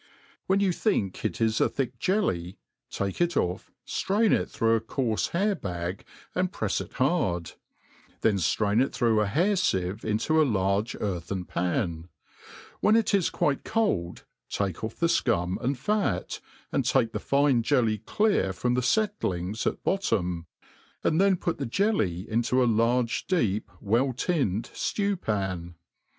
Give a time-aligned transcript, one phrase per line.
[0.47, 1.69] When you think it is a.
[1.69, 2.57] thick jelly,
[2.89, 7.51] take it off, ftrain jt through a coarfe hair bag, and pref^ it hard;
[8.21, 12.09] then ftrain it through a hair fieve into a large earthen pan;
[12.79, 16.39] when it is quite cold, take ofF the fcum and fat^
[16.71, 20.47] and take the fine jelly clear from the fettlings at bottom,
[21.03, 25.75] and then put the jelly into a large deep well tinned ftew pan.